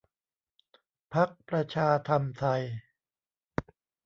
[1.13, 2.61] พรรคประชาธรรมไทย